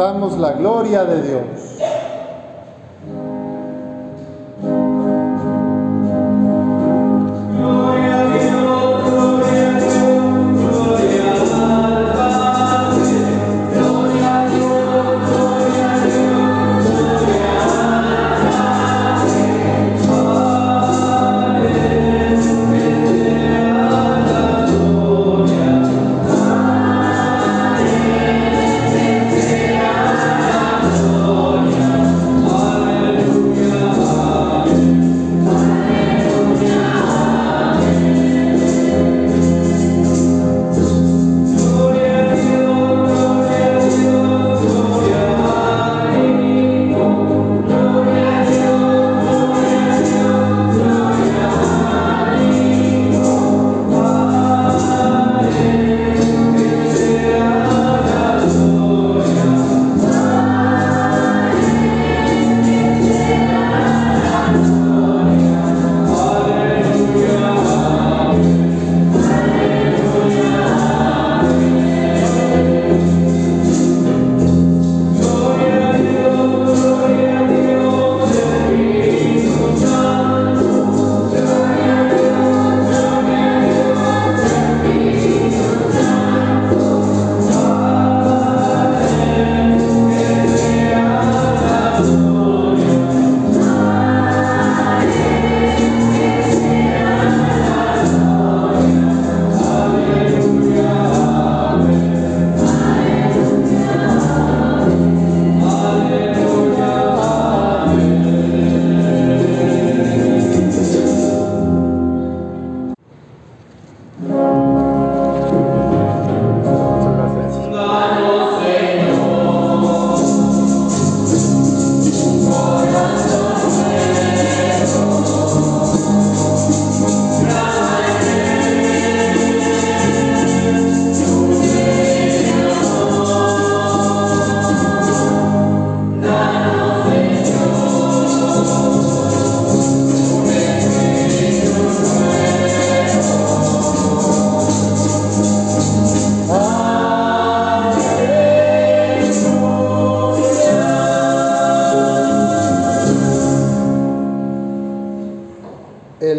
Cantamos 0.00 0.38
la 0.38 0.52
gloria 0.52 1.04
de 1.04 1.20
Dios. 1.20 1.89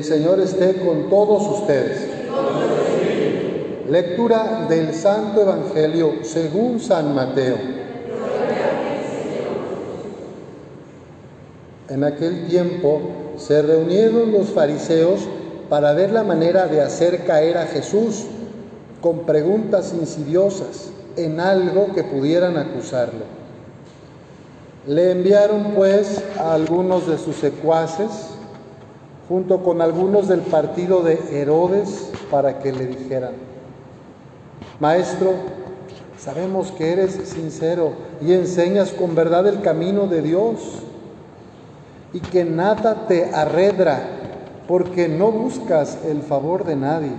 El 0.01 0.07
Señor 0.07 0.39
esté 0.39 0.77
con 0.77 1.11
todos 1.11 1.59
ustedes. 1.59 2.07
Lectura 3.87 4.65
del 4.67 4.95
Santo 4.95 5.43
Evangelio 5.43 6.23
según 6.23 6.79
San 6.79 7.13
Mateo. 7.13 7.57
En 11.87 12.03
aquel 12.03 12.47
tiempo 12.47 12.99
se 13.37 13.61
reunieron 13.61 14.31
los 14.31 14.49
fariseos 14.49 15.19
para 15.69 15.93
ver 15.93 16.09
la 16.09 16.23
manera 16.23 16.65
de 16.65 16.81
hacer 16.81 17.23
caer 17.23 17.59
a 17.59 17.67
Jesús 17.67 18.23
con 19.01 19.19
preguntas 19.27 19.93
insidiosas 19.93 20.89
en 21.15 21.39
algo 21.39 21.93
que 21.93 22.03
pudieran 22.03 22.57
acusarlo. 22.57 23.25
Le 24.87 25.11
enviaron 25.11 25.73
pues 25.75 26.23
a 26.39 26.55
algunos 26.55 27.05
de 27.05 27.19
sus 27.19 27.35
secuaces 27.35 28.30
junto 29.31 29.63
con 29.63 29.81
algunos 29.81 30.27
del 30.27 30.41
partido 30.41 31.03
de 31.03 31.17
Herodes 31.31 32.11
para 32.29 32.59
que 32.59 32.73
le 32.73 32.85
dijeran, 32.85 33.31
Maestro, 34.81 35.35
sabemos 36.19 36.69
que 36.73 36.91
eres 36.91 37.13
sincero 37.29 37.93
y 38.19 38.33
enseñas 38.33 38.91
con 38.91 39.15
verdad 39.15 39.47
el 39.47 39.61
camino 39.61 40.07
de 40.07 40.21
Dios 40.21 40.59
y 42.11 42.19
que 42.19 42.43
nada 42.43 43.07
te 43.07 43.33
arredra 43.33 44.01
porque 44.67 45.07
no 45.07 45.31
buscas 45.31 45.99
el 46.05 46.23
favor 46.23 46.65
de 46.65 46.75
nadie. 46.75 47.13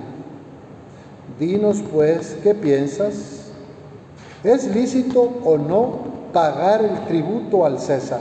Dinos 1.40 1.82
pues, 1.90 2.36
¿qué 2.42 2.54
piensas? 2.54 3.52
¿Es 4.44 4.66
lícito 4.66 5.32
o 5.46 5.56
no 5.56 6.00
pagar 6.34 6.84
el 6.84 7.06
tributo 7.06 7.64
al 7.64 7.80
César? 7.80 8.20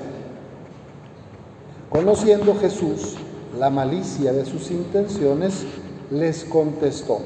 Conociendo 1.89 2.55
Jesús 2.55 3.17
la 3.57 3.69
malicia 3.69 4.31
de 4.33 4.45
sus 4.45 4.71
intenciones, 4.71 5.65
les 6.11 6.43
contestó, 6.43 7.19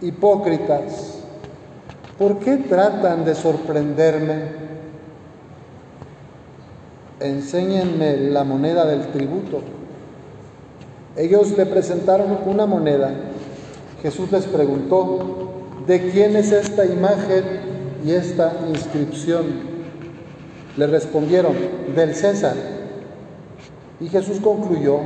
Hipócritas, 0.00 1.18
¿por 2.18 2.38
qué 2.38 2.56
tratan 2.56 3.24
de 3.24 3.34
sorprenderme? 3.34 4.62
Enséñenme 7.20 8.16
la 8.16 8.42
moneda 8.42 8.84
del 8.84 9.08
tributo. 9.08 9.60
Ellos 11.16 11.56
le 11.56 11.66
presentaron 11.66 12.38
una 12.46 12.66
moneda. 12.66 13.12
Jesús 14.02 14.32
les 14.32 14.44
preguntó, 14.46 15.52
¿de 15.86 16.10
quién 16.10 16.34
es 16.34 16.50
esta 16.50 16.84
imagen 16.84 17.44
y 18.04 18.12
esta 18.12 18.52
inscripción? 18.68 19.44
Le 20.76 20.86
respondieron, 20.86 21.54
del 21.94 22.14
César. 22.14 22.81
Y 24.02 24.08
Jesús 24.08 24.40
concluyó, 24.42 24.98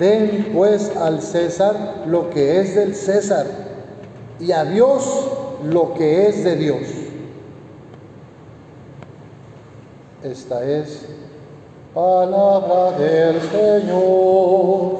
den 0.00 0.50
pues 0.52 0.96
al 0.96 1.22
César 1.22 2.02
lo 2.08 2.28
que 2.28 2.60
es 2.60 2.74
del 2.74 2.96
César 2.96 3.46
y 4.40 4.50
a 4.50 4.64
Dios 4.64 5.30
lo 5.62 5.94
que 5.94 6.26
es 6.26 6.42
de 6.42 6.56
Dios. 6.56 6.82
Esta 10.24 10.64
es 10.64 11.06
palabra 11.94 12.98
del 12.98 13.40
Señor. 13.42 14.98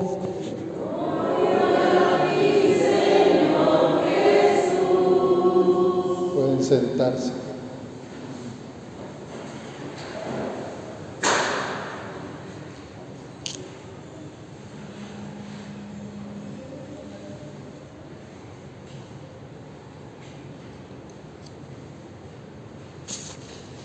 Pueden 6.33 6.63
sentarse. 6.63 7.44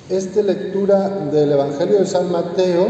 Esta 0.09 0.41
lectura 0.41 1.07
del 1.31 1.51
Evangelio 1.51 1.99
de 1.99 2.05
San 2.07 2.31
Mateo 2.31 2.87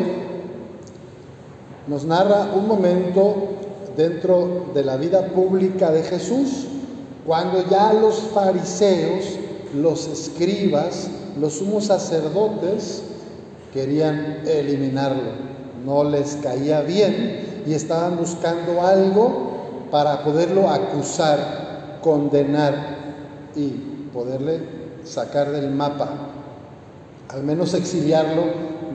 nos 1.88 2.06
narra 2.06 2.54
un 2.56 2.66
momento 2.66 3.36
dentro 3.98 4.68
de 4.74 4.86
la 4.86 4.96
vida 4.96 5.28
pública 5.28 5.92
de 5.92 6.04
Jesús, 6.04 6.68
cuando 7.26 7.70
ya 7.70 7.92
los 7.92 8.16
fariseos, 8.34 9.38
los 9.76 10.08
escribas, 10.08 11.10
los 11.38 11.56
sumos 11.56 11.88
sacerdotes 11.88 13.02
querían 13.74 14.44
eliminarlo, 14.46 15.34
no 15.86 16.06
les 16.06 16.38
caía 16.38 16.80
bien 16.84 17.64
y 17.68 17.74
estaban 17.74 18.16
buscando 18.16 18.82
algo 18.82 19.88
para 19.92 20.24
poderlo 20.24 20.70
acusar, 20.70 22.00
condenar 22.02 22.76
y 23.58 23.72
poderle 24.14 24.62
sacar 25.04 25.52
del 25.52 25.70
mapa, 25.72 26.39
al 27.30 27.44
menos 27.44 27.74
exiliarlo 27.76 28.44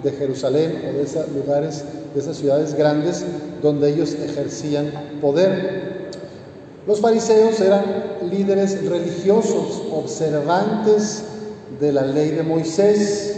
de 0.02 0.10
Jerusalén 0.12 0.82
o 0.88 0.92
de 0.92 1.02
esos 1.02 1.28
lugares, 1.30 1.84
de 2.12 2.20
esas 2.20 2.36
ciudades 2.36 2.74
grandes 2.74 3.24
donde 3.62 3.90
ellos 3.90 4.14
ejercían 4.14 4.92
poder. 5.20 6.10
Los 6.86 7.00
fariseos 7.00 7.60
eran 7.60 7.84
líderes 8.30 8.84
religiosos, 8.88 9.82
observantes 9.90 11.22
de 11.80 11.92
la 11.92 12.02
ley 12.02 12.30
de 12.30 12.42
Moisés 12.42 13.36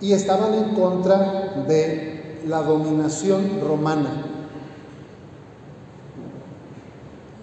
y 0.00 0.12
estaban 0.12 0.52
en 0.54 0.74
contra 0.74 1.64
de 1.66 2.40
la 2.46 2.62
dominación 2.62 3.60
romana. 3.62 4.26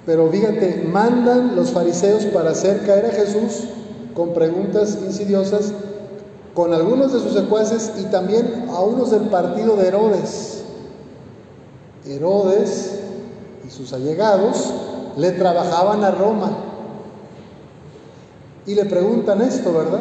Pero 0.05 0.29
fíjate, 0.29 0.87
mandan 0.91 1.55
los 1.55 1.71
fariseos 1.71 2.25
para 2.25 2.51
hacer 2.51 2.85
caer 2.85 3.07
a 3.07 3.11
Jesús 3.11 3.67
con 4.13 4.33
preguntas 4.33 4.97
insidiosas 5.05 5.73
con 6.57 6.73
algunos 6.73 7.13
de 7.13 7.19
sus 7.19 7.33
secuaces 7.33 7.91
y 7.99 8.05
también 8.05 8.65
a 8.71 8.81
unos 8.81 9.11
del 9.11 9.29
partido 9.29 9.75
de 9.75 9.89
Herodes. 9.89 10.63
Herodes 12.03 12.99
y 13.63 13.69
sus 13.69 13.93
allegados 13.93 14.73
le 15.17 15.33
trabajaban 15.33 16.03
a 16.03 16.09
Roma. 16.09 16.49
Y 18.65 18.73
le 18.73 18.85
preguntan 18.85 19.43
esto, 19.43 19.71
¿verdad? 19.71 19.99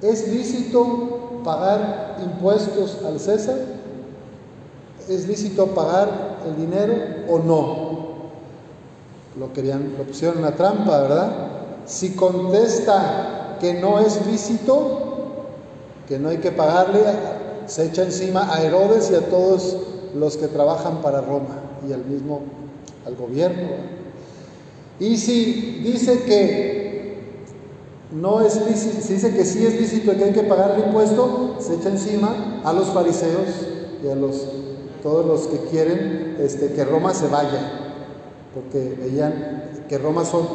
¿Es 0.00 0.26
lícito 0.28 1.42
pagar 1.44 2.16
impuestos 2.24 3.00
al 3.06 3.20
César? 3.20 3.58
¿Es 5.10 5.28
lícito 5.28 5.66
pagar 5.66 6.38
el 6.46 6.56
dinero 6.56 6.94
o 7.28 7.38
no? 7.38 8.04
Lo 9.38 9.52
querían, 9.52 9.92
lo 9.98 10.04
pusieron 10.04 10.38
en 10.38 10.44
la 10.44 10.56
trampa, 10.56 11.02
¿verdad? 11.02 11.32
Si 11.84 12.14
contesta 12.14 13.58
que 13.60 13.74
no 13.74 13.98
es 13.98 14.26
lícito, 14.26 15.10
que 16.08 16.18
no 16.18 16.28
hay 16.28 16.38
que 16.38 16.52
pagarle, 16.52 17.00
se 17.66 17.86
echa 17.86 18.02
encima 18.02 18.54
a 18.54 18.62
Herodes 18.62 19.10
y 19.10 19.14
a 19.14 19.28
todos 19.28 19.76
los 20.14 20.36
que 20.36 20.48
trabajan 20.48 21.02
para 21.02 21.20
Roma 21.20 21.60
y 21.88 21.92
al 21.92 22.04
mismo 22.04 22.42
al 23.06 23.16
gobierno. 23.16 23.68
Y 25.00 25.16
si 25.16 25.80
dice 25.84 26.22
que 26.22 27.18
no 28.12 28.40
es 28.40 28.64
lícito, 28.66 29.00
si 29.00 29.14
dice 29.14 29.34
que 29.34 29.44
sí 29.44 29.66
es 29.66 29.80
lícito 29.80 30.12
y 30.12 30.16
que 30.16 30.24
hay 30.24 30.32
que 30.32 30.44
pagar 30.44 30.76
el 30.76 30.86
impuesto, 30.86 31.56
se 31.58 31.74
echa 31.74 31.88
encima 31.88 32.60
a 32.64 32.72
los 32.72 32.88
fariseos 32.88 33.48
y 34.02 34.08
a 34.08 34.14
los 34.14 34.46
todos 35.02 35.26
los 35.26 35.46
que 35.48 35.58
quieren 35.68 36.36
este, 36.40 36.72
que 36.72 36.82
Roma 36.82 37.12
se 37.12 37.28
vaya, 37.28 37.60
porque 38.54 38.96
veían 38.98 39.84
que 39.86 39.98
Roma 39.98 40.24
son 40.24 40.48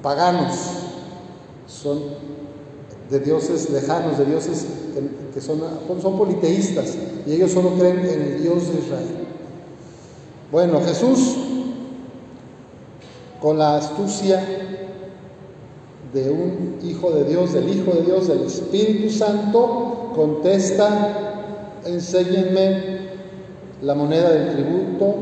paganos, 0.00 0.54
son 1.66 2.00
de 3.10 3.20
dioses 3.20 3.70
lejanos, 3.70 4.18
de 4.18 4.24
dioses 4.24 4.66
que, 5.32 5.40
son, 5.40 5.60
son 6.00 6.16
politeístas 6.16 6.96
y 7.26 7.32
ellos 7.32 7.50
solo 7.50 7.74
creen 7.74 7.98
en 8.00 8.22
el 8.22 8.42
Dios 8.42 8.72
de 8.72 8.80
Israel. 8.80 9.26
Bueno, 10.50 10.80
Jesús, 10.80 11.36
con 13.40 13.58
la 13.58 13.76
astucia 13.76 14.42
de 16.14 16.30
un 16.30 16.78
hijo 16.84 17.10
de 17.10 17.24
Dios, 17.24 17.52
del 17.52 17.68
Hijo 17.68 17.90
de 17.90 18.02
Dios, 18.02 18.28
del 18.28 18.42
Espíritu 18.42 19.10
Santo, 19.10 20.12
contesta, 20.14 21.40
enséñenme 21.84 22.94
la 23.82 23.94
moneda 23.94 24.30
del 24.30 24.54
tributo. 24.54 25.14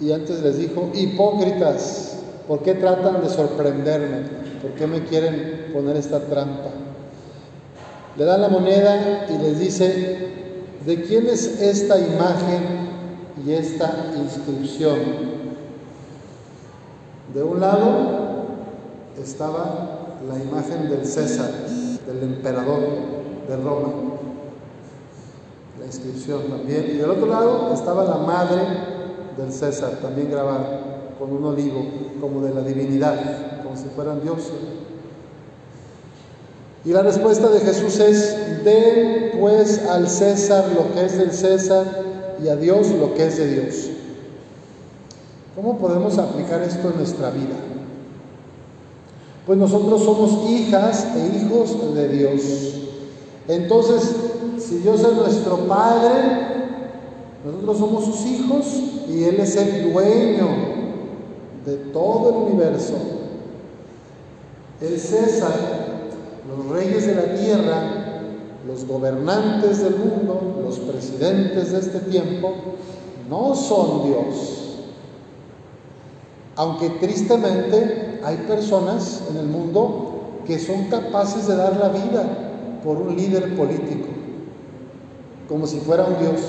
Y 0.00 0.12
antes 0.12 0.42
les 0.42 0.58
dijo, 0.58 0.90
hipócritas, 0.92 2.18
¿por 2.48 2.62
qué 2.62 2.74
tratan 2.74 3.22
de 3.22 3.30
sorprenderme? 3.30 4.46
¿Por 4.66 4.74
qué 4.74 4.86
me 4.88 5.04
quieren 5.04 5.70
poner 5.72 5.94
esta 5.94 6.18
trampa? 6.18 6.70
Le 8.16 8.24
dan 8.24 8.40
la 8.40 8.48
moneda 8.48 9.28
y 9.30 9.38
les 9.38 9.60
dice, 9.60 10.28
¿de 10.84 11.02
quién 11.02 11.28
es 11.28 11.62
esta 11.62 11.96
imagen 11.96 12.64
y 13.46 13.52
esta 13.52 14.12
inscripción? 14.16 14.98
De 17.32 17.44
un 17.44 17.60
lado 17.60 17.86
estaba 19.22 20.16
la 20.28 20.42
imagen 20.42 20.88
del 20.88 21.06
César, 21.06 21.52
del 22.04 22.22
emperador 22.24 22.80
de 23.48 23.56
Roma, 23.58 23.92
la 25.78 25.86
inscripción 25.86 26.42
también, 26.48 26.86
y 26.92 26.94
del 26.94 27.10
otro 27.10 27.26
lado 27.26 27.72
estaba 27.72 28.02
la 28.02 28.16
madre 28.16 28.62
del 29.36 29.52
César, 29.52 30.00
también 30.02 30.28
grabada, 30.28 30.80
con 31.20 31.30
un 31.32 31.44
olivo, 31.44 31.86
como 32.20 32.40
de 32.40 32.52
la 32.52 32.62
divinidad 32.62 33.54
si 33.74 33.88
fueran 33.94 34.22
Dios. 34.22 34.38
Y 36.84 36.90
la 36.90 37.02
respuesta 37.02 37.48
de 37.48 37.60
Jesús 37.60 37.98
es, 37.98 38.64
den 38.64 39.32
pues 39.40 39.84
al 39.86 40.08
César 40.08 40.66
lo 40.74 40.92
que 40.94 41.04
es 41.04 41.18
del 41.18 41.32
César 41.32 41.84
y 42.42 42.48
a 42.48 42.56
Dios 42.56 42.88
lo 42.90 43.14
que 43.14 43.26
es 43.26 43.36
de 43.38 43.48
Dios. 43.48 43.90
¿Cómo 45.56 45.78
podemos 45.78 46.16
aplicar 46.18 46.62
esto 46.62 46.90
en 46.90 46.98
nuestra 46.98 47.30
vida? 47.30 47.56
Pues 49.46 49.58
nosotros 49.58 50.04
somos 50.04 50.48
hijas 50.50 51.06
e 51.16 51.38
hijos 51.38 51.94
de 51.94 52.08
Dios. 52.08 52.42
Entonces, 53.48 54.14
si 54.58 54.78
Dios 54.78 55.00
es 55.00 55.12
nuestro 55.12 55.56
Padre, 55.66 56.10
nosotros 57.44 57.78
somos 57.78 58.04
sus 58.04 58.26
hijos 58.26 58.66
y 59.08 59.24
Él 59.24 59.40
es 59.40 59.56
el 59.56 59.92
dueño 59.92 60.48
de 61.64 61.76
todo 61.92 62.28
el 62.30 62.52
universo. 62.52 62.94
El 64.80 65.00
César, 65.00 65.52
los 66.46 66.68
reyes 66.68 67.06
de 67.06 67.14
la 67.14 67.34
tierra, 67.34 67.82
los 68.66 68.86
gobernantes 68.86 69.82
del 69.82 69.96
mundo, 69.96 70.62
los 70.64 70.78
presidentes 70.80 71.72
de 71.72 71.78
este 71.78 72.00
tiempo, 72.00 72.52
no 73.30 73.54
son 73.54 74.06
Dios. 74.06 74.84
Aunque 76.56 76.90
tristemente 76.90 78.20
hay 78.22 78.36
personas 78.48 79.22
en 79.30 79.38
el 79.38 79.46
mundo 79.46 80.42
que 80.46 80.58
son 80.58 80.84
capaces 80.84 81.46
de 81.46 81.56
dar 81.56 81.76
la 81.76 81.88
vida 81.88 82.24
por 82.84 82.98
un 82.98 83.16
líder 83.16 83.56
político, 83.56 84.08
como 85.48 85.66
si 85.66 85.80
fuera 85.80 86.04
un 86.04 86.18
Dios. 86.18 86.40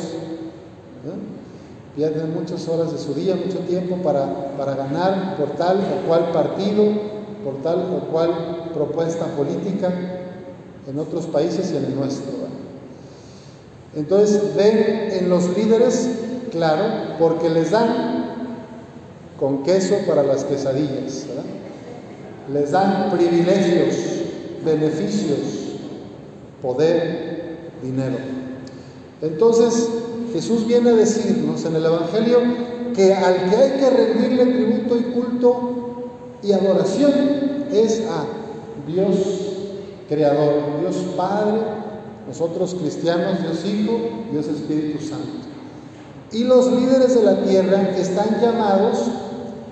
¿eh? 1.06 1.96
Pierden 1.96 2.34
muchas 2.34 2.68
horas 2.68 2.92
de 2.92 2.98
su 2.98 3.14
día, 3.14 3.36
mucho 3.36 3.60
tiempo 3.60 3.98
para, 3.98 4.56
para 4.58 4.76
ganar 4.76 5.36
por 5.38 5.52
tal 5.52 5.78
o 5.78 6.08
cual 6.08 6.32
partido, 6.32 7.17
por 7.48 7.62
tal 7.62 7.88
o 7.96 8.12
cual 8.12 8.72
propuesta 8.74 9.26
política 9.28 9.90
en 10.86 11.00
otros 11.00 11.28
países 11.28 11.72
y 11.72 11.78
en 11.78 11.86
el 11.86 11.96
nuestro. 11.96 12.34
Entonces 13.96 14.54
ven 14.58 15.08
en 15.14 15.30
los 15.30 15.56
líderes, 15.56 16.10
claro, 16.52 16.84
porque 17.18 17.50
les 17.50 17.72
dan 17.72 18.26
con 19.40 19.64
queso 19.64 19.96
para 20.06 20.24
las 20.24 20.44
quesadillas, 20.44 21.26
les 22.52 22.72
dan 22.72 23.12
privilegios, 23.12 23.96
beneficios, 24.66 25.40
poder, 26.62 27.70
dinero. 27.82 28.18
Entonces 29.22 29.88
Jesús 30.34 30.68
viene 30.68 30.90
a 30.90 30.96
decirnos 30.96 31.64
en 31.64 31.78
el 31.78 31.86
Evangelio 31.86 32.40
que 32.94 33.14
al 33.14 33.50
que 33.50 33.56
hay 33.56 33.80
que 33.80 33.90
rendirle 33.90 34.46
tributo 34.48 34.98
y 34.98 35.04
culto 35.14 35.78
y 36.44 36.54
adoración 36.54 37.37
es 37.72 38.02
a 38.10 38.26
Dios 38.88 39.18
Creador, 40.08 40.80
Dios 40.80 40.96
Padre, 41.18 41.60
nosotros 42.28 42.76
cristianos, 42.76 43.42
Dios 43.42 43.66
Hijo, 43.66 44.00
Dios 44.32 44.48
Espíritu 44.48 45.04
Santo. 45.04 45.48
Y 46.32 46.44
los 46.44 46.72
líderes 46.72 47.16
de 47.16 47.24
la 47.24 47.42
tierra 47.44 47.90
están 47.98 48.40
llamados 48.42 49.10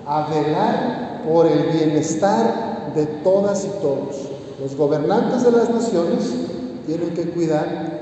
a 0.06 0.28
velar 0.28 1.22
por 1.26 1.46
el 1.46 1.64
bienestar 1.70 2.92
de 2.94 3.06
todas 3.06 3.64
y 3.64 3.80
todos. 3.80 4.28
Los 4.60 4.76
gobernantes 4.76 5.42
de 5.42 5.52
las 5.52 5.70
naciones 5.70 6.32
tienen 6.86 7.10
que 7.10 7.30
cuidar 7.30 7.96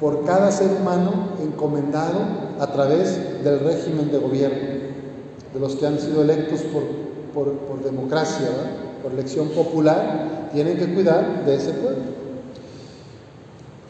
por 0.00 0.24
cada 0.24 0.52
ser 0.52 0.70
humano 0.80 1.30
encomendado 1.42 2.18
a 2.60 2.72
través 2.72 3.42
del 3.42 3.60
régimen 3.60 4.10
de 4.12 4.18
gobierno, 4.18 4.68
de 5.54 5.60
los 5.60 5.74
que 5.76 5.86
han 5.86 5.98
sido 5.98 6.22
electos 6.22 6.60
por 6.72 7.08
por, 7.34 7.82
democracia, 7.82 8.48
por 9.02 9.12
elección 9.12 9.48
popular, 9.48 10.50
tienen 10.52 10.76
que 10.76 10.94
cuidar 10.94 11.44
de 11.44 11.54
ese 11.56 11.72
pueblo. 11.72 12.18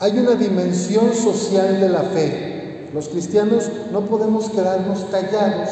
Hay 0.01 0.19
una 0.19 0.35
dimensión 0.35 1.13
social 1.13 1.81
de 1.81 1.89
la 1.89 2.03
fe. 2.03 2.89
Los 2.95 3.09
cristianos 3.09 3.71
no 3.93 4.03
podemos 4.03 4.49
quedarnos 4.51 5.01
callados 5.11 5.71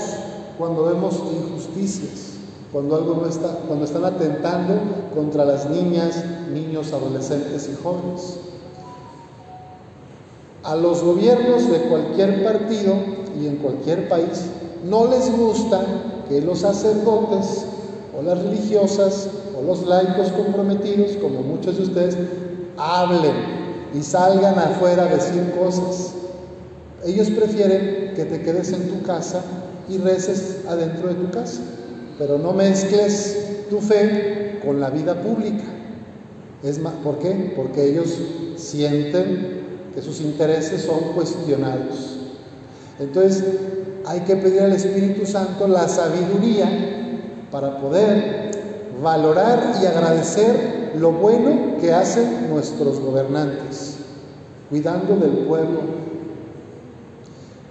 cuando 0.58 0.84
vemos 0.84 1.14
injusticias. 1.32 2.32
cuando 2.72 2.96
algo 2.96 3.14
no 3.14 3.26
está, 3.26 3.48
cuando 3.66 3.86
están 3.86 4.04
atentando 4.04 4.74
contra 5.14 5.46
las 5.46 5.70
niñas, 5.70 6.22
niños, 6.52 6.92
adolescentes 6.92 7.70
y 7.72 7.82
jóvenes. 7.82 8.38
A 10.62 10.74
los 10.74 11.02
gobiernos 11.02 11.70
de 11.70 11.82
cualquier 11.82 12.44
partido 12.44 12.94
y 13.40 13.46
en 13.46 13.56
cualquier 13.56 14.08
país 14.08 14.46
no 14.84 15.06
les 15.06 15.34
gusta 15.34 15.80
que 16.28 16.40
los 16.42 16.58
sacerdotes 16.58 17.64
o 18.18 18.22
las 18.22 18.42
religiosas 18.42 19.28
o 19.58 19.62
los 19.62 19.86
laicos 19.86 20.32
comprometidos, 20.32 21.12
como 21.16 21.42
muchos 21.42 21.76
de 21.76 21.82
ustedes, 21.84 22.16
hablen 22.76 23.34
y 23.94 24.02
salgan 24.02 24.58
afuera 24.58 25.04
a 25.04 25.14
decir 25.14 25.52
cosas. 25.58 26.12
Ellos 27.04 27.30
prefieren 27.30 28.14
que 28.14 28.24
te 28.24 28.42
quedes 28.42 28.72
en 28.72 28.88
tu 28.88 29.02
casa 29.02 29.42
y 29.88 29.98
reces 29.98 30.58
adentro 30.68 31.08
de 31.08 31.14
tu 31.14 31.30
casa, 31.30 31.60
pero 32.18 32.38
no 32.38 32.52
mezcles 32.52 33.66
tu 33.70 33.80
fe 33.80 34.60
con 34.64 34.80
la 34.80 34.90
vida 34.90 35.20
pública. 35.20 35.64
Es 36.62 36.78
más, 36.78 36.94
¿Por 37.04 37.18
qué? 37.18 37.52
Porque 37.54 37.84
ellos 37.84 38.18
sienten 38.56 39.56
que 39.94 40.02
sus 40.02 40.20
intereses 40.20 40.82
son 40.82 41.12
cuestionados. 41.14 42.18
Entonces, 42.98 43.44
hay 44.06 44.20
que 44.20 44.36
pedir 44.36 44.62
al 44.62 44.72
Espíritu 44.72 45.26
Santo 45.26 45.68
la 45.68 45.86
sabiduría 45.86 46.95
para 47.56 47.78
poder 47.78 48.50
valorar 49.02 49.76
y 49.82 49.86
agradecer 49.86 50.92
lo 50.98 51.12
bueno 51.12 51.78
que 51.80 51.90
hacen 51.90 52.50
nuestros 52.50 53.00
gobernantes, 53.00 53.94
cuidando 54.68 55.16
del 55.16 55.46
pueblo. 55.46 55.80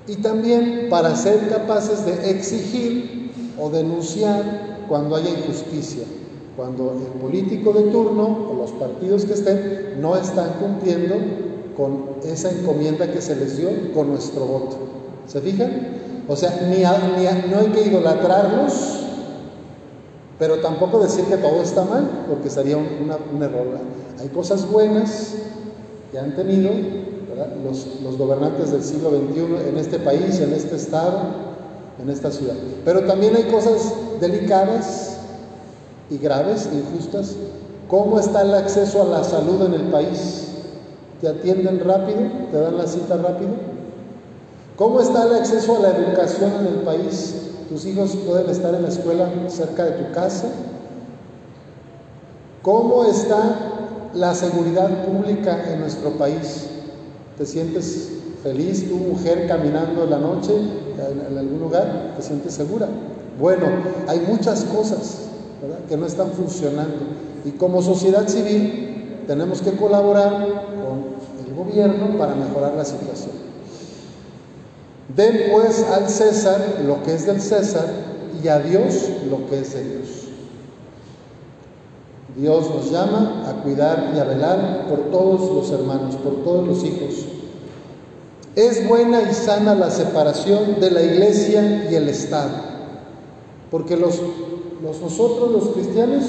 Y 0.07 0.15
también 0.15 0.87
para 0.89 1.15
ser 1.15 1.49
capaces 1.49 2.03
de 2.03 2.31
exigir 2.31 3.31
o 3.61 3.69
denunciar 3.69 4.85
cuando 4.89 5.17
haya 5.17 5.29
injusticia, 5.29 6.05
cuando 6.57 6.93
el 6.93 7.21
político 7.21 7.71
de 7.71 7.83
turno 7.91 8.47
o 8.49 8.55
los 8.55 8.71
partidos 8.71 9.25
que 9.25 9.33
estén 9.33 10.01
no 10.01 10.15
están 10.17 10.53
cumpliendo 10.59 11.13
con 11.77 12.05
esa 12.23 12.49
encomienda 12.49 13.11
que 13.11 13.21
se 13.21 13.35
les 13.35 13.55
dio 13.57 13.69
con 13.93 14.09
nuestro 14.09 14.45
voto. 14.47 14.77
¿Se 15.27 15.41
fijan? 15.41 16.25
O 16.27 16.35
sea, 16.35 16.59
ni, 16.71 16.81
no 17.51 17.59
hay 17.59 17.67
que 17.67 17.87
idolatrarlos, 17.87 19.04
pero 20.37 20.59
tampoco 20.59 20.99
decir 20.99 21.25
que 21.25 21.37
todo 21.37 21.61
está 21.61 21.85
mal, 21.85 22.25
porque 22.29 22.49
sería 22.49 22.77
un, 22.77 23.41
error. 23.41 23.79
Hay 24.19 24.27
cosas 24.29 24.69
buenas 24.69 25.33
que 26.11 26.19
han 26.19 26.35
tenido 26.35 26.71
los, 27.63 28.17
gobernantes 28.17 28.71
del 28.71 28.83
siglo 28.83 29.11
XXI 29.11 29.69
en 29.69 29.77
este 29.77 29.99
país, 29.99 30.39
en 30.39 30.53
este 30.53 30.75
estado, 30.75 31.19
en 32.01 32.09
esta 32.09 32.31
ciudad. 32.31 32.55
Pero 32.83 33.05
también 33.05 33.35
hay 33.35 33.43
cosas 33.43 33.93
delicadas 34.19 35.17
y 36.09 36.17
graves, 36.17 36.69
injustas. 36.71 37.35
¿Cómo 37.87 38.19
está 38.19 38.41
el 38.41 38.53
acceso 38.53 39.03
a 39.03 39.05
la 39.05 39.23
salud 39.23 39.63
en 39.65 39.73
el 39.73 39.89
país? 39.89 40.47
¿Te 41.21 41.29
atienden 41.29 41.79
rápido? 41.79 42.19
¿Te 42.51 42.59
dan 42.59 42.77
la 42.77 42.87
cita 42.87 43.15
rápido? 43.17 43.51
¿Cómo 44.75 44.99
está 44.99 45.23
el 45.23 45.35
acceso 45.35 45.77
a 45.77 45.79
la 45.79 45.95
educación 45.95 46.51
en 46.59 46.67
el 46.67 46.81
país? 46.81 47.35
Tus 47.69 47.85
hijos 47.85 48.15
pueden 48.27 48.49
estar 48.49 48.73
en 48.73 48.83
la 48.83 48.89
escuela 48.89 49.29
cerca 49.47 49.85
de 49.85 49.91
tu 50.03 50.13
casa. 50.13 50.47
¿Cómo 52.61 53.05
está 53.05 54.09
la 54.13 54.33
seguridad 54.33 55.05
pública 55.05 55.71
en 55.71 55.81
nuestro 55.81 56.11
país? 56.11 56.67
¿Te 57.37 57.45
sientes 57.45 58.09
feliz, 58.43 58.87
tu 58.87 58.95
mujer 58.95 59.47
caminando 59.47 60.05
la 60.05 60.17
noche 60.17 60.53
en, 60.55 61.37
algún 61.37 61.59
lugar? 61.59 62.13
¿Te 62.15 62.23
sientes 62.23 62.53
segura? 62.53 62.87
Bueno, 63.39 63.65
hay 64.07 64.19
muchas 64.27 64.63
cosas 64.65 65.21
que 65.89 65.97
no 65.97 66.05
están 66.05 66.31
funcionando 66.31 66.97
y 67.43 67.51
como 67.51 67.81
sociedad 67.81 68.27
civil 68.27 69.23
tenemos 69.27 69.61
que 69.61 69.71
colaborar 69.71 70.47
con 70.81 71.45
el 71.45 71.55
gobierno 71.55 72.17
para 72.17 72.35
mejorar 72.35 72.73
la 72.75 72.85
situación. 72.85 73.54
Den 75.13 75.51
pues 75.51 75.83
al 75.83 76.09
César 76.09 76.79
lo 76.85 77.03
que 77.03 77.13
es 77.13 77.25
del 77.27 77.41
César 77.41 77.87
y 78.43 78.47
a 78.47 78.59
Dios 78.59 79.09
lo 79.29 79.47
que 79.47 79.59
es 79.59 79.73
de 79.73 79.83
Dios. 79.83 80.09
Dios 82.35 82.69
nos 82.69 82.91
llama 82.91 83.43
a 83.47 83.63
cuidar 83.63 84.11
y 84.15 84.19
a 84.19 84.23
velar 84.25 84.87
por 84.89 85.11
todos 85.11 85.49
los 85.51 85.71
hermanos, 85.71 86.15
por 86.15 86.43
todos 86.43 86.67
los 86.67 86.83
hijos. 86.83 87.25
Es 88.55 88.87
buena 88.87 89.21
y 89.21 89.33
sana 89.33 89.75
la 89.75 89.89
separación 89.89 90.79
de 90.79 90.91
la 90.91 91.01
iglesia 91.01 91.87
y 91.89 91.95
el 91.95 92.09
Estado, 92.09 92.51
porque 93.69 93.95
los, 93.95 94.21
nosotros 94.81 95.51
los 95.51 95.69
cristianos, 95.69 96.23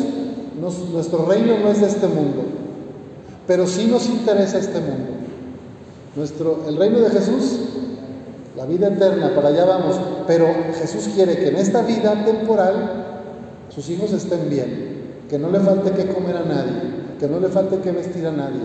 nuestro 0.93 1.25
reino 1.25 1.59
no 1.59 1.71
es 1.71 1.81
de 1.81 1.87
este 1.89 2.07
mundo, 2.07 2.43
pero 3.47 3.67
sí 3.67 3.87
nos 3.87 4.07
interesa 4.07 4.59
este 4.59 4.81
mundo. 4.81 5.11
Nuestro, 6.15 6.65
el 6.69 6.77
reino 6.77 7.01
de 7.01 7.11
Jesús 7.11 7.59
la 8.57 8.65
vida 8.65 8.89
eterna, 8.89 9.35
para 9.35 9.49
allá 9.49 9.65
vamos. 9.65 10.01
Pero 10.27 10.49
Jesús 10.79 11.11
quiere 11.15 11.37
que 11.37 11.49
en 11.49 11.57
esta 11.57 11.83
vida 11.83 12.25
temporal 12.25 13.23
sus 13.69 13.89
hijos 13.91 14.13
estén 14.13 14.49
bien, 14.49 15.25
que 15.29 15.39
no 15.39 15.51
le 15.51 15.61
falte 15.61 15.91
que 15.91 16.13
comer 16.13 16.37
a 16.37 16.45
nadie, 16.45 16.83
que 17.21 17.29
no 17.29 17.39
le 17.39 17.49
falte 17.49 17.79
que 17.79 17.93
vestir 17.93 18.27
a 18.27 18.33
nadie, 18.33 18.63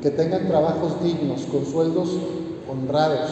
que 0.00 0.10
tengan 0.10 0.46
trabajos 0.46 1.02
dignos, 1.02 1.42
con 1.46 1.66
sueldos 1.66 2.16
honrados, 2.70 3.30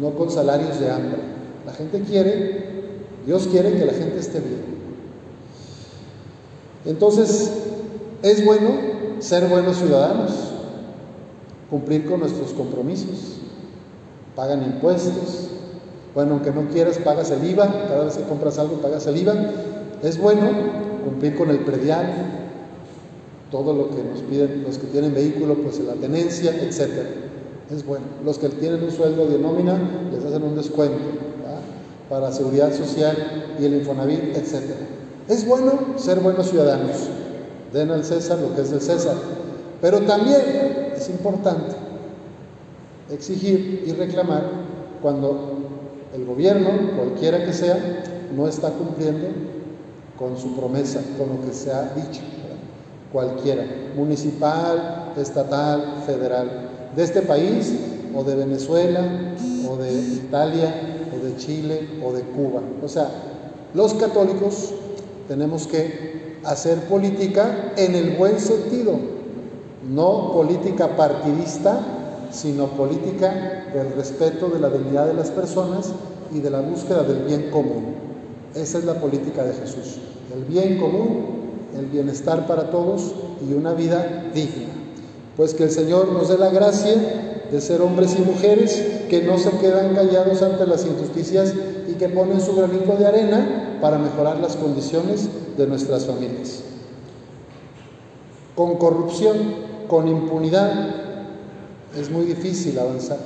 no 0.00 0.10
con 0.10 0.30
salarios 0.30 0.78
de 0.78 0.90
hambre. 0.90 1.18
La 1.66 1.72
gente 1.72 2.00
quiere, 2.02 2.94
Dios 3.26 3.48
quiere 3.48 3.72
que 3.72 3.84
la 3.84 3.92
gente 3.92 4.20
esté 4.20 4.38
bien. 4.38 4.74
Entonces, 6.84 7.50
es 8.22 8.44
bueno 8.44 8.70
ser 9.18 9.48
buenos 9.48 9.78
ciudadanos, 9.78 10.30
cumplir 11.70 12.04
con 12.04 12.20
nuestros 12.20 12.52
compromisos 12.52 13.40
pagan 14.34 14.62
impuestos. 14.62 15.48
Bueno, 16.14 16.34
aunque 16.34 16.52
no 16.52 16.68
quieras, 16.68 16.98
pagas 16.98 17.30
el 17.30 17.44
IVA, 17.44 17.66
cada 17.88 18.04
vez 18.04 18.16
que 18.16 18.22
compras 18.24 18.58
algo 18.58 18.76
pagas 18.76 19.06
el 19.06 19.16
IVA. 19.16 19.34
Es 20.02 20.18
bueno 20.18 20.48
cumplir 21.04 21.34
con 21.36 21.50
el 21.50 21.60
predial, 21.60 22.06
todo 23.50 23.72
lo 23.72 23.90
que 23.90 24.02
nos 24.02 24.20
piden 24.20 24.64
los 24.64 24.78
que 24.78 24.86
tienen 24.86 25.14
vehículo, 25.14 25.54
pues 25.56 25.78
la 25.80 25.94
tenencia, 25.94 26.54
etc. 26.54 26.90
Es 27.70 27.84
bueno. 27.84 28.04
Los 28.24 28.38
que 28.38 28.48
tienen 28.48 28.82
un 28.82 28.90
sueldo 28.90 29.26
de 29.26 29.38
nómina 29.38 29.78
les 30.12 30.24
hacen 30.24 30.42
un 30.42 30.56
descuento 30.56 30.98
para 32.08 32.32
seguridad 32.32 32.72
social 32.72 33.56
y 33.58 33.64
el 33.64 33.74
Infonavit, 33.74 34.36
etc. 34.36 34.62
Es 35.28 35.46
bueno 35.46 35.72
ser 35.96 36.20
buenos 36.20 36.50
ciudadanos. 36.50 37.08
Den 37.72 37.90
al 37.90 38.04
César 38.04 38.38
lo 38.38 38.54
que 38.54 38.62
es 38.62 38.70
del 38.70 38.80
César. 38.80 39.16
Pero 39.80 40.00
también 40.02 40.92
es 40.96 41.08
importante 41.08 41.83
exigir 43.10 43.84
y 43.86 43.92
reclamar 43.92 44.44
cuando 45.02 45.54
el 46.14 46.24
gobierno, 46.24 46.70
cualquiera 46.96 47.44
que 47.44 47.52
sea, 47.52 47.76
no 48.34 48.48
está 48.48 48.70
cumpliendo 48.70 49.26
con 50.18 50.36
su 50.36 50.56
promesa, 50.56 51.00
con 51.18 51.28
lo 51.28 51.46
que 51.46 51.52
se 51.52 51.72
ha 51.72 51.92
dicho, 51.94 52.22
cualquiera, 53.12 53.64
municipal, 53.96 55.12
estatal, 55.16 56.02
federal, 56.06 56.70
de 56.94 57.02
este 57.02 57.22
país 57.22 57.74
o 58.14 58.22
de 58.22 58.36
Venezuela 58.36 59.00
o 59.68 59.76
de 59.76 59.92
Italia 59.92 60.72
o 61.12 61.24
de 61.24 61.36
Chile 61.36 61.88
o 62.04 62.12
de 62.12 62.22
Cuba. 62.22 62.60
O 62.82 62.88
sea, 62.88 63.08
los 63.74 63.94
católicos 63.94 64.72
tenemos 65.26 65.66
que 65.66 66.38
hacer 66.44 66.78
política 66.84 67.72
en 67.76 67.94
el 67.94 68.16
buen 68.16 68.38
sentido, 68.38 68.94
no 69.88 70.32
política 70.32 70.96
partidista 70.96 71.80
sino 72.34 72.66
política 72.68 73.66
del 73.72 73.92
respeto 73.94 74.48
de 74.48 74.58
la 74.58 74.68
dignidad 74.68 75.06
de 75.06 75.14
las 75.14 75.30
personas 75.30 75.92
y 76.34 76.40
de 76.40 76.50
la 76.50 76.60
búsqueda 76.60 77.04
del 77.04 77.24
bien 77.24 77.50
común. 77.50 77.94
Esa 78.54 78.78
es 78.78 78.84
la 78.84 78.94
política 78.94 79.44
de 79.44 79.54
Jesús, 79.54 79.98
el 80.34 80.44
bien 80.44 80.78
común, 80.78 81.26
el 81.76 81.86
bienestar 81.86 82.46
para 82.46 82.70
todos 82.70 83.14
y 83.48 83.54
una 83.54 83.72
vida 83.72 84.30
digna. 84.34 84.72
Pues 85.36 85.54
que 85.54 85.64
el 85.64 85.70
Señor 85.70 86.12
nos 86.12 86.28
dé 86.28 86.38
la 86.38 86.50
gracia 86.50 86.94
de 87.50 87.60
ser 87.60 87.82
hombres 87.82 88.16
y 88.18 88.22
mujeres 88.22 88.82
que 89.08 89.22
no 89.22 89.38
se 89.38 89.50
quedan 89.58 89.94
callados 89.94 90.42
ante 90.42 90.66
las 90.66 90.84
injusticias 90.86 91.54
y 91.88 91.94
que 91.94 92.08
ponen 92.08 92.40
su 92.40 92.54
granito 92.54 92.96
de 92.96 93.06
arena 93.06 93.78
para 93.80 93.98
mejorar 93.98 94.38
las 94.38 94.56
condiciones 94.56 95.28
de 95.56 95.66
nuestras 95.66 96.06
familias. 96.06 96.62
Con 98.54 98.76
corrupción, 98.76 99.36
con 99.88 100.08
impunidad, 100.08 101.13
es 101.98 102.10
muy 102.10 102.24
difícil 102.24 102.78
avanzar. 102.78 103.18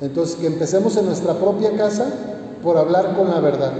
Entonces, 0.00 0.36
que 0.36 0.46
empecemos 0.46 0.96
en 0.96 1.06
nuestra 1.06 1.34
propia 1.34 1.76
casa 1.76 2.06
por 2.62 2.78
hablar 2.78 3.16
con 3.16 3.30
la 3.30 3.40
verdad, 3.40 3.72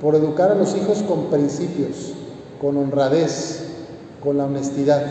por 0.00 0.14
educar 0.14 0.50
a 0.50 0.54
los 0.54 0.74
hijos 0.76 1.02
con 1.02 1.26
principios, 1.26 2.12
con 2.60 2.76
honradez, 2.76 3.64
con 4.22 4.38
la 4.38 4.44
honestidad. 4.44 5.04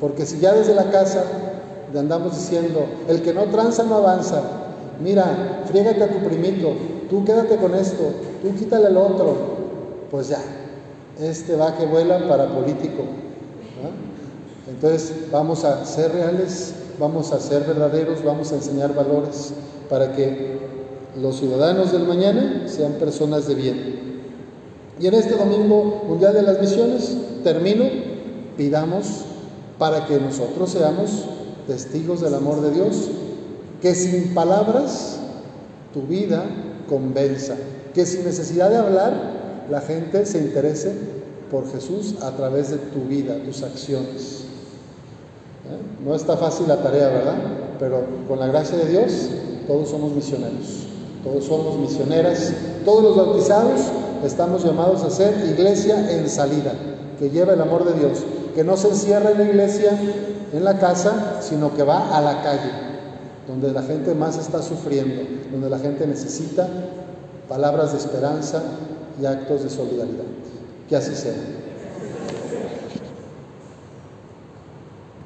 Porque 0.00 0.26
si 0.26 0.38
ya 0.38 0.52
desde 0.52 0.74
la 0.74 0.90
casa 0.90 1.24
le 1.92 1.98
andamos 1.98 2.34
diciendo, 2.34 2.86
el 3.08 3.22
que 3.22 3.32
no 3.32 3.44
tranza 3.44 3.84
no 3.84 3.96
avanza, 3.96 4.42
mira, 5.02 5.62
friégate 5.66 6.02
a 6.02 6.10
tu 6.10 6.18
primito, 6.26 6.72
tú 7.08 7.24
quédate 7.24 7.56
con 7.56 7.74
esto, 7.74 8.04
tú 8.42 8.54
quítale 8.54 8.86
al 8.86 8.96
otro, 8.96 9.34
pues 10.10 10.28
ya, 10.28 10.40
este 11.20 11.56
va 11.56 11.76
que 11.76 11.86
vuela 11.86 12.26
para 12.28 12.48
político. 12.48 13.02
Entonces 14.68 15.12
vamos 15.30 15.64
a 15.64 15.84
ser 15.84 16.12
reales, 16.12 16.74
vamos 16.98 17.32
a 17.32 17.40
ser 17.40 17.64
verdaderos, 17.64 18.24
vamos 18.24 18.52
a 18.52 18.56
enseñar 18.56 18.94
valores 18.94 19.52
para 19.88 20.12
que 20.12 20.58
los 21.20 21.38
ciudadanos 21.38 21.92
del 21.92 22.06
mañana 22.06 22.64
sean 22.66 22.92
personas 22.94 23.46
de 23.46 23.54
bien. 23.54 24.04
Y 25.00 25.06
en 25.06 25.14
este 25.14 25.36
Domingo 25.36 26.04
Mundial 26.06 26.34
de 26.34 26.42
las 26.42 26.60
Misiones, 26.60 27.16
termino, 27.42 27.84
pidamos 28.56 29.24
para 29.78 30.06
que 30.06 30.20
nosotros 30.20 30.70
seamos 30.70 31.24
testigos 31.66 32.20
del 32.20 32.34
amor 32.34 32.60
de 32.60 32.70
Dios, 32.70 33.10
que 33.80 33.94
sin 33.94 34.34
palabras 34.34 35.18
tu 35.92 36.02
vida 36.02 36.44
convenza, 36.88 37.56
que 37.92 38.06
sin 38.06 38.24
necesidad 38.24 38.70
de 38.70 38.76
hablar 38.76 39.66
la 39.70 39.80
gente 39.80 40.26
se 40.26 40.38
interese 40.38 40.92
por 41.50 41.70
Jesús 41.70 42.16
a 42.22 42.32
través 42.32 42.70
de 42.70 42.78
tu 42.78 43.00
vida, 43.08 43.36
tus 43.44 43.62
acciones. 43.62 44.43
No 46.04 46.14
está 46.14 46.36
fácil 46.36 46.68
la 46.68 46.76
tarea, 46.82 47.08
¿verdad? 47.08 47.36
Pero 47.78 48.04
con 48.28 48.38
la 48.38 48.46
gracia 48.46 48.76
de 48.76 48.86
Dios 48.86 49.30
todos 49.66 49.88
somos 49.88 50.12
misioneros, 50.12 50.86
todos 51.22 51.44
somos 51.44 51.78
misioneras, 51.78 52.52
todos 52.84 53.02
los 53.02 53.16
bautizados 53.16 53.80
estamos 54.24 54.64
llamados 54.64 55.02
a 55.02 55.10
ser 55.10 55.34
iglesia 55.46 56.12
en 56.12 56.28
salida, 56.28 56.72
que 57.18 57.30
lleva 57.30 57.54
el 57.54 57.60
amor 57.62 57.84
de 57.84 57.98
Dios, 57.98 58.22
que 58.54 58.62
no 58.62 58.76
se 58.76 58.88
encierra 58.88 59.30
en 59.30 59.38
la 59.38 59.44
iglesia, 59.44 59.98
en 60.52 60.64
la 60.64 60.78
casa, 60.78 61.40
sino 61.40 61.74
que 61.74 61.82
va 61.82 62.14
a 62.16 62.20
la 62.20 62.42
calle, 62.42 62.70
donde 63.48 63.72
la 63.72 63.82
gente 63.82 64.14
más 64.14 64.36
está 64.36 64.62
sufriendo, 64.62 65.22
donde 65.50 65.70
la 65.70 65.78
gente 65.78 66.06
necesita 66.06 66.68
palabras 67.48 67.92
de 67.92 67.98
esperanza 67.98 68.62
y 69.20 69.26
actos 69.26 69.62
de 69.62 69.70
solidaridad. 69.70 70.24
Que 70.88 70.96
así 70.96 71.14
sea. 71.14 71.63